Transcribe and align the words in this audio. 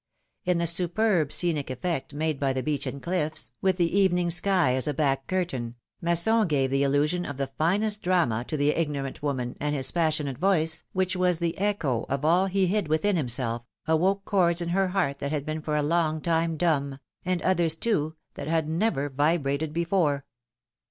In 0.45 0.57
the 0.57 0.65
superb 0.65 1.31
scenic 1.31 1.69
effect 1.69 2.11
made 2.11 2.39
by 2.39 2.53
the 2.53 2.63
beach 2.63 2.87
and 2.87 3.03
cliffs, 3.03 3.51
with 3.61 3.77
the 3.77 3.95
evening 3.95 4.31
sky 4.31 4.73
as 4.73 4.87
a 4.87 4.95
back 4.95 5.27
curtain, 5.27 5.75
Masson 6.01 6.47
gave 6.47 6.71
the 6.71 6.81
illusion 6.81 7.23
of 7.23 7.37
the 7.37 7.51
finest 7.59 8.01
drama 8.01 8.43
to 8.47 8.57
the 8.57 8.69
ignorant 8.71 9.21
woman, 9.21 9.55
and 9.59 9.75
his 9.75 9.91
passionate 9.91 10.39
voice, 10.39 10.83
which 10.91 11.15
was 11.15 11.37
the 11.37 11.55
echo 11.59 12.07
of 12.09 12.25
all 12.25 12.47
he 12.47 12.65
hid 12.65 12.87
within 12.87 13.15
himself, 13.15 13.61
awoke 13.87 14.25
chords 14.25 14.59
in 14.59 14.69
her 14.69 14.87
heart 14.87 15.19
that 15.19 15.31
had 15.31 15.45
been 15.45 15.61
for 15.61 15.75
a 15.75 15.83
long 15.83 16.19
time 16.19 16.57
dumb, 16.57 16.97
and 17.23 17.43
others, 17.43 17.75
too, 17.75 18.15
that 18.33 18.47
had 18.47 18.67
never 18.67 19.07
vibrated 19.07 19.71
before. 19.71 20.25